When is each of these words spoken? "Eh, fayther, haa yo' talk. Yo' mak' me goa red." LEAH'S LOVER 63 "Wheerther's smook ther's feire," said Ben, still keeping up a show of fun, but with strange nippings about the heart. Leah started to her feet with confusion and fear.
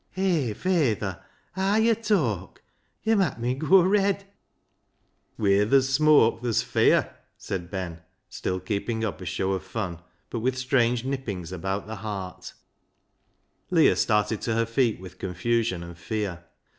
"Eh, 0.17 0.51
fayther, 0.55 1.23
haa 1.53 1.75
yo' 1.75 1.93
talk. 1.93 2.63
Yo' 3.03 3.15
mak' 3.15 3.39
me 3.39 3.53
goa 3.53 3.87
red." 3.87 4.25
LEAH'S 5.37 5.37
LOVER 5.37 5.45
63 5.45 5.45
"Wheerther's 5.79 5.89
smook 5.93 6.41
ther's 6.41 6.63
feire," 6.63 7.13
said 7.37 7.69
Ben, 7.69 8.01
still 8.27 8.59
keeping 8.59 9.05
up 9.05 9.21
a 9.21 9.27
show 9.27 9.51
of 9.51 9.61
fun, 9.61 9.99
but 10.31 10.39
with 10.39 10.57
strange 10.57 11.05
nippings 11.05 11.51
about 11.51 11.85
the 11.85 11.97
heart. 11.97 12.53
Leah 13.69 13.95
started 13.95 14.41
to 14.41 14.55
her 14.55 14.65
feet 14.65 14.99
with 14.99 15.19
confusion 15.19 15.83
and 15.83 15.99
fear. 15.99 16.45